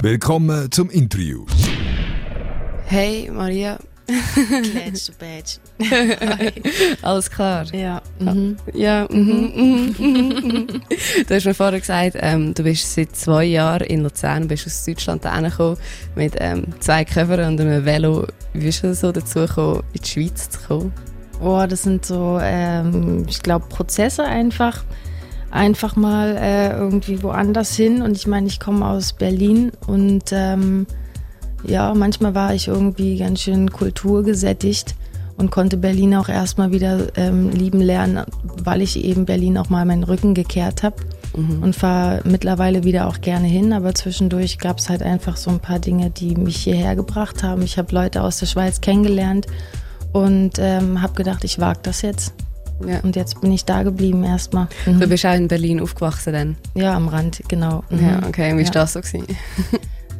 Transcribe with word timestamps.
Willkommen 0.00 0.70
zum 0.70 0.90
Interview. 0.90 1.44
Hey 2.86 3.28
Maria. 3.32 3.78
Klatsch, 4.06 5.10
Badge. 5.18 5.58
Alles 7.02 7.28
klar? 7.28 7.66
Ja. 7.74 8.00
Mhm. 8.20 8.56
Ja. 8.74 9.08
Mhm. 9.10 9.52
Mhm. 9.56 9.94
mhm. 9.98 10.66
du 11.26 11.34
hast 11.34 11.44
mir 11.46 11.54
vorher 11.54 11.80
gesagt, 11.80 12.16
ähm, 12.20 12.54
du 12.54 12.62
bist 12.62 12.94
seit 12.94 13.16
zwei 13.16 13.44
Jahren 13.44 13.88
in 13.88 14.04
Luzern, 14.04 14.46
bist 14.46 14.68
aus 14.68 14.84
Deutschland 14.84 15.24
hergekommen 15.24 15.76
mit 16.14 16.34
ähm, 16.38 16.66
zwei 16.78 17.04
Covern 17.04 17.52
und 17.54 17.60
einem 17.60 17.84
Velo. 17.84 18.24
Wie 18.52 18.66
bist 18.66 18.84
du 18.84 18.94
so 18.94 19.10
dazu 19.10 19.40
gekommen, 19.40 19.82
in 19.94 20.00
die 20.00 20.08
Schweiz 20.08 20.48
zu 20.48 20.60
kommen? 20.60 20.92
Oh, 21.40 21.66
das 21.68 21.82
sind 21.82 22.06
so, 22.06 22.38
ähm, 22.40 23.26
ich 23.28 23.42
glaube, 23.42 23.66
Prozesse 23.68 24.22
einfach. 24.24 24.84
Einfach 25.50 25.96
mal 25.96 26.36
äh, 26.36 26.70
irgendwie 26.70 27.22
woanders 27.22 27.74
hin. 27.74 28.02
Und 28.02 28.16
ich 28.16 28.26
meine, 28.26 28.46
ich 28.46 28.60
komme 28.60 28.86
aus 28.86 29.12
Berlin 29.12 29.72
und 29.86 30.24
ähm, 30.32 30.86
ja, 31.64 31.94
manchmal 31.94 32.34
war 32.34 32.54
ich 32.54 32.68
irgendwie 32.68 33.18
ganz 33.18 33.40
schön 33.40 33.70
kulturgesättigt 33.70 34.94
und 35.36 35.50
konnte 35.50 35.76
Berlin 35.76 36.14
auch 36.16 36.28
erstmal 36.28 36.72
wieder 36.72 37.16
ähm, 37.16 37.50
lieben 37.50 37.80
lernen, 37.80 38.24
weil 38.42 38.82
ich 38.82 39.02
eben 39.02 39.24
Berlin 39.24 39.56
auch 39.56 39.70
mal 39.70 39.84
meinen 39.84 40.02
Rücken 40.02 40.34
gekehrt 40.34 40.82
habe 40.82 40.96
mhm. 41.36 41.62
und 41.62 41.76
fahre 41.76 42.22
mittlerweile 42.24 42.84
wieder 42.84 43.06
auch 43.06 43.20
gerne 43.20 43.46
hin. 43.46 43.72
Aber 43.72 43.94
zwischendurch 43.94 44.58
gab 44.58 44.78
es 44.78 44.88
halt 44.88 45.02
einfach 45.02 45.36
so 45.36 45.50
ein 45.50 45.60
paar 45.60 45.78
Dinge, 45.78 46.10
die 46.10 46.34
mich 46.34 46.56
hierher 46.56 46.96
gebracht 46.96 47.42
haben. 47.42 47.62
Ich 47.62 47.78
habe 47.78 47.94
Leute 47.94 48.22
aus 48.22 48.38
der 48.38 48.46
Schweiz 48.46 48.80
kennengelernt 48.80 49.46
und 50.12 50.58
ähm, 50.58 51.00
habe 51.02 51.14
gedacht, 51.14 51.44
ich 51.44 51.60
wage 51.60 51.80
das 51.82 52.02
jetzt. 52.02 52.34
Ja. 52.86 53.00
Und 53.00 53.16
jetzt 53.16 53.40
bin 53.40 53.52
ich 53.52 53.64
da 53.64 53.82
geblieben 53.82 54.24
erstmal. 54.24 54.68
Mhm. 54.86 55.00
Du 55.00 55.08
bist 55.08 55.26
auch 55.26 55.34
in 55.34 55.48
Berlin 55.48 55.80
aufgewachsen 55.80 56.32
dann? 56.32 56.56
Ja, 56.74 56.94
am 56.94 57.08
Rand, 57.08 57.42
genau. 57.48 57.84
Mhm. 57.90 58.00
Ja, 58.00 58.20
okay. 58.26 58.52
Und 58.52 58.58
wie 58.58 58.64
war 58.64 58.72
das 58.72 58.92
so? 58.92 59.00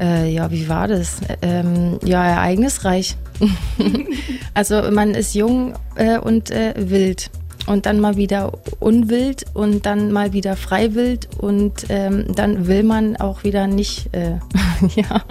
Äh, 0.00 0.32
ja, 0.32 0.48
wie 0.52 0.68
war 0.68 0.86
das? 0.86 1.16
Ähm, 1.42 1.98
ja, 2.04 2.24
ereignisreich. 2.24 3.16
also 4.54 4.92
man 4.92 5.14
ist 5.14 5.34
jung 5.34 5.74
äh, 5.96 6.18
und 6.18 6.52
äh, 6.52 6.74
wild 6.76 7.30
und 7.66 7.86
dann 7.86 8.00
mal 8.00 8.16
wieder 8.16 8.52
unwild 8.80 9.44
und 9.54 9.86
dann 9.86 10.12
mal 10.12 10.32
wieder 10.32 10.56
freiwild 10.56 11.28
und 11.38 11.86
ähm, 11.88 12.26
dann 12.34 12.66
will 12.66 12.82
man 12.82 13.16
auch 13.16 13.44
wieder 13.44 13.66
nicht. 13.66 14.14
Äh, 14.14 14.38
ja, 14.94 15.22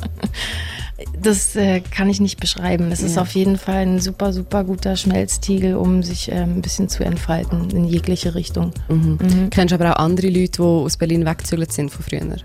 das 1.22 1.56
äh, 1.56 1.82
kann 1.82 2.10
ich 2.10 2.20
nicht 2.20 2.40
beschreiben. 2.40 2.92
Es 2.92 3.02
ja. 3.02 3.08
ist 3.08 3.18
auf 3.18 3.32
jeden 3.32 3.58
Fall 3.58 3.86
ein 3.86 4.00
super, 4.00 4.34
super 4.34 4.64
guter 4.64 4.96
Schmelztiegel, 4.96 5.76
um 5.76 6.02
sich 6.02 6.32
äh, 6.32 6.36
ein 6.36 6.62
bisschen 6.62 6.90
zu 6.90 7.04
entfalten 7.04 7.70
in 7.70 7.86
jegliche 7.86 8.34
Richtung. 8.34 8.72
Mhm. 8.90 9.20
Mhm. 9.22 9.50
Kennst 9.52 9.72
du 9.72 9.76
aber 9.76 9.96
auch 9.96 10.04
andere 10.04 10.28
Leute, 10.28 10.52
die 10.58 10.62
aus 10.62 10.98
Berlin 10.98 11.26
weggezügelt 11.26 11.72
sind 11.72 11.92
von 11.92 12.04
früher? 12.04 12.38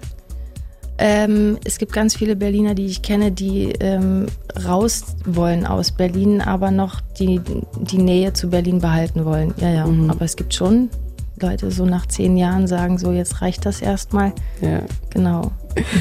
Ähm, 0.98 1.58
es 1.64 1.78
gibt 1.78 1.92
ganz 1.92 2.14
viele 2.14 2.36
Berliner, 2.36 2.74
die 2.74 2.86
ich 2.86 3.02
kenne, 3.02 3.32
die 3.32 3.72
ähm, 3.80 4.26
raus 4.64 5.16
wollen 5.24 5.66
aus 5.66 5.90
Berlin, 5.90 6.42
aber 6.42 6.70
noch 6.70 7.00
die, 7.18 7.40
die 7.80 7.98
Nähe 7.98 8.34
zu 8.34 8.50
Berlin 8.50 8.80
behalten 8.80 9.24
wollen. 9.24 9.54
Ja, 9.56 9.70
ja. 9.70 9.86
Mhm. 9.86 10.10
Aber 10.10 10.24
es 10.24 10.36
gibt 10.36 10.52
schon 10.52 10.90
Leute, 11.40 11.70
so 11.70 11.86
nach 11.86 12.06
zehn 12.06 12.36
Jahren 12.36 12.66
sagen, 12.66 12.98
so 12.98 13.12
jetzt 13.12 13.40
reicht 13.40 13.66
das 13.66 13.80
erstmal. 13.80 14.32
Ja. 14.60 14.82
Genau. 15.10 15.50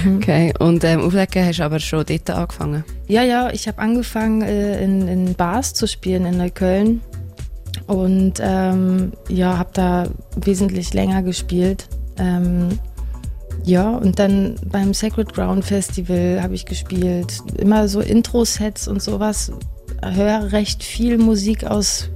Mhm. 0.04 0.18
Okay, 0.18 0.54
und 0.60 0.84
ähm, 0.84 1.02
Auflegen 1.02 1.46
hast 1.46 1.60
du 1.60 1.64
aber 1.64 1.80
schon 1.80 2.06
dort 2.06 2.30
angefangen? 2.30 2.84
Ja, 3.08 3.24
ja, 3.24 3.50
ich 3.52 3.68
habe 3.68 3.80
angefangen 3.80 4.42
äh, 4.42 4.84
in, 4.84 5.08
in 5.08 5.34
Bars 5.36 5.74
zu 5.74 5.88
spielen 5.88 6.26
in 6.26 6.38
Neukölln 6.38 7.02
und 7.88 8.34
ähm, 8.42 9.12
ja, 9.30 9.58
habe 9.58 9.72
da 9.74 10.08
wesentlich 10.36 10.94
länger 10.94 11.24
gespielt. 11.24 11.88
Ähm, 12.18 12.80
ja, 13.64 13.90
und 13.90 14.18
dann 14.18 14.56
beim 14.66 14.94
Sacred 14.94 15.34
Ground 15.34 15.66
Festival 15.66 16.42
habe 16.42 16.56
ich 16.56 16.66
gespielt. 16.66 17.40
Immer 17.58 17.88
so 17.88 18.02
Intro-Sets 18.02 18.88
und 18.88 19.02
sowas. 19.02 19.52
Höre 20.02 20.52
recht 20.52 20.84
viel 20.84 21.18
Musik 21.18 21.66
aus 21.66 22.10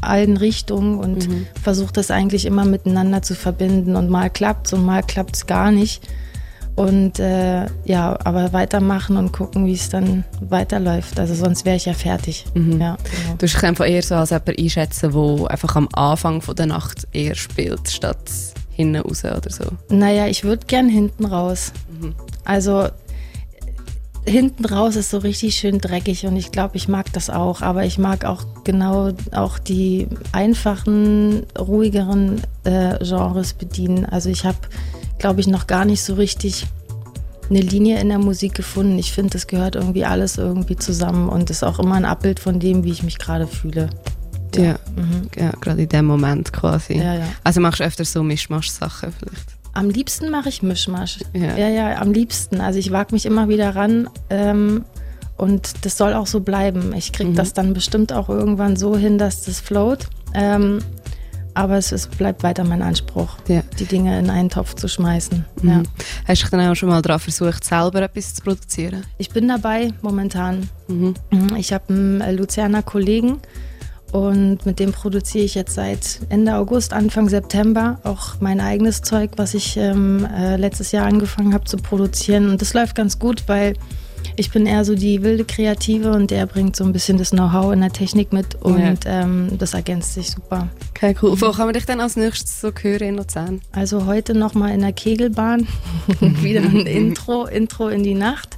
allen 0.00 0.36
Richtungen 0.36 0.98
und 0.98 1.28
mhm. 1.28 1.46
versuche 1.60 1.92
das 1.92 2.12
eigentlich 2.12 2.44
immer 2.44 2.64
miteinander 2.64 3.22
zu 3.22 3.34
verbinden. 3.34 3.96
Und 3.96 4.08
mal 4.08 4.30
klappt 4.30 4.68
es 4.68 4.72
und 4.72 4.84
mal 4.84 5.02
klappt 5.02 5.36
es 5.36 5.46
gar 5.46 5.72
nicht. 5.72 6.06
Und 6.78 7.18
äh, 7.18 7.66
ja, 7.86 8.16
aber 8.22 8.52
weitermachen 8.52 9.16
und 9.16 9.32
gucken, 9.32 9.66
wie 9.66 9.72
es 9.72 9.88
dann 9.88 10.22
weiterläuft. 10.40 11.18
Also 11.18 11.34
sonst 11.34 11.64
wäre 11.64 11.74
ich 11.74 11.86
ja 11.86 11.92
fertig. 11.92 12.44
Mhm. 12.54 12.80
Ja, 12.80 12.96
genau. 12.96 13.36
Du 13.36 13.46
kannst 13.48 13.64
einfach 13.64 13.88
eher 13.88 14.00
so 14.00 14.14
als 14.14 14.30
jemand 14.30 14.56
einschätzen, 14.56 15.10
der 15.12 15.50
einfach 15.50 15.74
am 15.74 15.88
Anfang 15.92 16.40
von 16.40 16.54
der 16.54 16.66
Nacht 16.66 17.08
eher 17.12 17.34
spielt, 17.34 17.90
statt 17.90 18.30
hinten 18.70 18.94
raus 18.94 19.24
oder 19.24 19.50
so? 19.50 19.64
Naja, 19.88 20.28
ich 20.28 20.44
würde 20.44 20.66
gern 20.66 20.88
hinten 20.88 21.24
raus. 21.24 21.72
Mhm. 22.00 22.14
Also 22.44 22.86
hinten 24.24 24.64
raus 24.64 24.94
ist 24.94 25.10
so 25.10 25.18
richtig 25.18 25.56
schön 25.56 25.78
dreckig 25.78 26.26
und 26.26 26.36
ich 26.36 26.52
glaube, 26.52 26.76
ich 26.76 26.86
mag 26.86 27.12
das 27.12 27.28
auch. 27.28 27.60
Aber 27.60 27.84
ich 27.86 27.98
mag 27.98 28.24
auch 28.24 28.44
genau 28.62 29.10
auch 29.32 29.58
die 29.58 30.06
einfachen, 30.30 31.44
ruhigeren 31.58 32.42
äh, 32.62 33.04
Genres 33.04 33.54
bedienen. 33.54 34.04
Also 34.04 34.30
ich 34.30 34.44
habe, 34.44 34.58
glaube 35.18 35.40
ich, 35.40 35.46
noch 35.46 35.66
gar 35.66 35.84
nicht 35.84 36.02
so 36.02 36.14
richtig 36.14 36.66
eine 37.50 37.60
Linie 37.60 38.00
in 38.00 38.08
der 38.08 38.18
Musik 38.18 38.54
gefunden. 38.54 38.98
Ich 38.98 39.12
finde, 39.12 39.30
das 39.30 39.46
gehört 39.46 39.74
irgendwie 39.74 40.04
alles 40.04 40.36
irgendwie 40.36 40.76
zusammen 40.76 41.28
und 41.28 41.50
ist 41.50 41.64
auch 41.64 41.78
immer 41.78 41.94
ein 41.94 42.04
Abbild 42.04 42.40
von 42.40 42.60
dem, 42.60 42.84
wie 42.84 42.90
ich 42.90 43.02
mich 43.02 43.18
gerade 43.18 43.46
fühle. 43.46 43.90
Ja, 44.54 44.62
ja, 44.62 44.78
mhm. 44.96 45.28
ja 45.36 45.50
gerade 45.60 45.82
in 45.82 45.88
dem 45.88 46.06
Moment 46.06 46.52
quasi. 46.52 46.94
Ja, 46.94 47.14
ja. 47.14 47.26
Also 47.44 47.60
machst 47.60 47.80
du 47.80 47.84
öfter 47.84 48.04
so 48.04 48.22
Mischmasch-Sachen 48.22 49.12
vielleicht? 49.12 49.58
Am 49.74 49.90
liebsten 49.90 50.30
mache 50.30 50.48
ich 50.48 50.62
Mischmasch. 50.62 51.18
Ja. 51.32 51.56
ja, 51.56 51.68
ja, 51.68 52.00
am 52.00 52.12
liebsten. 52.12 52.60
Also 52.60 52.78
ich 52.78 52.90
wage 52.90 53.14
mich 53.14 53.26
immer 53.26 53.48
wieder 53.48 53.76
ran 53.76 54.08
ähm, 54.30 54.84
und 55.36 55.84
das 55.84 55.96
soll 55.96 56.14
auch 56.14 56.26
so 56.26 56.40
bleiben. 56.40 56.92
Ich 56.94 57.12
kriege 57.12 57.30
mhm. 57.30 57.36
das 57.36 57.52
dann 57.52 57.74
bestimmt 57.74 58.12
auch 58.12 58.28
irgendwann 58.28 58.76
so 58.76 58.96
hin, 58.96 59.18
dass 59.18 59.44
das 59.44 59.60
float. 59.60 60.08
Ähm, 60.34 60.80
aber 61.58 61.76
es, 61.76 61.90
es, 61.90 62.06
bleibt 62.06 62.42
weiter 62.42 62.64
mein 62.64 62.82
Anspruch, 62.82 63.36
ja. 63.48 63.62
die 63.78 63.84
Dinge 63.84 64.18
in 64.18 64.30
einen 64.30 64.48
Topf 64.48 64.74
zu 64.74 64.86
schmeißen. 64.86 65.44
Mhm. 65.62 65.68
Ja. 65.68 65.82
Hast 66.26 66.44
du 66.44 66.48
dann 66.50 66.70
auch 66.70 66.76
schon 66.76 66.88
mal 66.88 67.02
daran 67.02 67.20
versucht, 67.20 67.64
selber 67.64 68.02
etwas 68.02 68.34
zu 68.34 68.42
produzieren? 68.42 69.04
Ich 69.18 69.30
bin 69.30 69.48
dabei 69.48 69.92
momentan. 70.00 70.68
Mhm. 70.86 71.14
mhm. 71.30 71.56
Ich 71.56 71.72
habe 71.72 71.84
einen 71.88 72.36
Luzerner 72.36 72.82
Kollegen, 72.82 73.40
und 74.10 74.64
mit 74.64 74.78
dem 74.78 74.92
produziere 74.92 75.44
ich 75.44 75.54
jetzt 75.54 75.74
seit 75.74 76.20
Ende 76.30 76.54
August, 76.54 76.94
Anfang 76.94 77.28
September 77.28 77.98
auch 78.04 78.40
mein 78.40 78.58
eigenes 78.58 79.02
Zeug, 79.02 79.32
was 79.36 79.52
ich 79.52 79.76
ähm, 79.76 80.26
äh, 80.34 80.56
letztes 80.56 80.92
Jahr 80.92 81.06
angefangen 81.06 81.52
habe 81.52 81.64
zu 81.64 81.76
produzieren. 81.76 82.48
Und 82.48 82.62
das 82.62 82.72
läuft 82.72 82.94
ganz 82.94 83.18
gut, 83.18 83.42
weil 83.48 83.74
ich 84.38 84.50
bin 84.50 84.66
eher 84.66 84.84
so 84.84 84.94
die 84.94 85.22
wilde 85.22 85.44
Kreative 85.44 86.12
und 86.12 86.30
der 86.30 86.46
bringt 86.46 86.76
so 86.76 86.84
ein 86.84 86.92
bisschen 86.92 87.18
das 87.18 87.30
Know-how 87.30 87.72
in 87.72 87.80
der 87.80 87.92
Technik 87.92 88.32
mit 88.32 88.54
und 88.56 89.04
ja. 89.04 89.22
ähm, 89.22 89.58
das 89.58 89.74
ergänzt 89.74 90.14
sich 90.14 90.30
super. 90.30 90.68
Okay, 90.90 91.14
cool. 91.22 91.40
Wo 91.40 91.50
kann 91.50 91.66
man 91.66 91.74
dich 91.74 91.86
denn 91.86 92.00
als 92.00 92.16
nächstes 92.16 92.60
so 92.60 92.70
hören 92.80 93.08
in 93.08 93.16
Luzern? 93.16 93.60
Also 93.72 94.06
heute 94.06 94.34
nochmal 94.34 94.72
in 94.72 94.80
der 94.80 94.92
Kegelbahn. 94.92 95.66
Wieder 96.20 96.60
ein 96.60 96.86
Intro, 96.86 97.46
Intro 97.46 97.88
in 97.88 98.02
die 98.02 98.14
Nacht. 98.14 98.56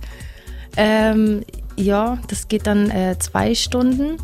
Ähm, 0.77 1.43
ja, 1.77 2.19
das 2.29 2.49
geht 2.49 2.67
dann 2.67 2.91
äh, 2.91 3.17
zwei 3.19 3.55
Stunden. 3.55 4.19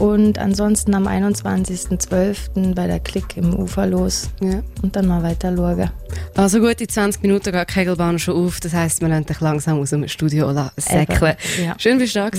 Und 0.00 0.38
ansonsten 0.38 0.94
am 0.94 1.06
21.12. 1.06 2.74
bei 2.74 2.86
der 2.86 3.00
Klick 3.00 3.36
im 3.36 3.54
Ufer 3.54 3.86
los. 3.86 4.30
Ja. 4.40 4.62
Und 4.82 4.96
dann 4.96 5.06
mal 5.06 5.22
weiter 5.22 5.54
schauen. 5.54 5.90
Also 6.34 6.60
gut, 6.60 6.80
in 6.80 6.88
20 6.88 7.22
Minuten 7.22 7.52
geht 7.52 7.68
die 7.68 7.72
Kegelbahn 7.72 8.18
schon 8.18 8.34
auf. 8.34 8.60
Das 8.60 8.72
heisst, 8.72 9.02
wir 9.02 9.08
lassen 9.08 9.26
dich 9.26 9.40
langsam 9.40 9.78
aus 9.78 9.90
dem 9.90 10.08
Studio 10.08 10.52
säckeln. 10.76 11.36
Ja. 11.62 11.74
Schön, 11.78 11.98
bist 11.98 12.16
du 12.16 12.20
da 12.20 12.30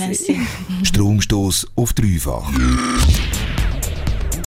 Stromstoß 0.82 1.68
auf 1.76 1.92
dreifach. 1.92 2.50